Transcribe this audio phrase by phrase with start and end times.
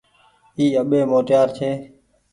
[0.57, 1.69] اي اٻي موٽيار ڇي۔